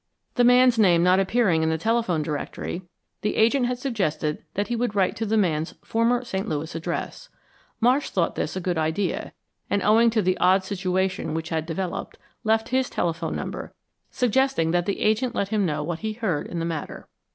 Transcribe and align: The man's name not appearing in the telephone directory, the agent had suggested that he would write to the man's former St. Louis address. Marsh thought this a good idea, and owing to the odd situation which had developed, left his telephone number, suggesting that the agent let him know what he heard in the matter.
The 0.33 0.43
man's 0.43 0.79
name 0.79 1.03
not 1.03 1.19
appearing 1.19 1.61
in 1.61 1.69
the 1.69 1.77
telephone 1.77 2.23
directory, 2.23 2.81
the 3.21 3.35
agent 3.35 3.67
had 3.67 3.77
suggested 3.77 4.43
that 4.55 4.67
he 4.67 4.75
would 4.75 4.95
write 4.95 5.15
to 5.17 5.27
the 5.27 5.37
man's 5.37 5.75
former 5.85 6.25
St. 6.25 6.49
Louis 6.49 6.73
address. 6.73 7.29
Marsh 7.79 8.09
thought 8.09 8.33
this 8.33 8.55
a 8.55 8.59
good 8.61 8.79
idea, 8.79 9.31
and 9.69 9.83
owing 9.83 10.09
to 10.09 10.23
the 10.23 10.39
odd 10.39 10.63
situation 10.63 11.35
which 11.35 11.49
had 11.49 11.67
developed, 11.67 12.17
left 12.43 12.69
his 12.69 12.89
telephone 12.89 13.35
number, 13.35 13.75
suggesting 14.09 14.71
that 14.71 14.87
the 14.87 15.01
agent 15.01 15.35
let 15.35 15.49
him 15.49 15.67
know 15.67 15.83
what 15.83 15.99
he 15.99 16.13
heard 16.13 16.47
in 16.47 16.57
the 16.57 16.65
matter. 16.65 17.07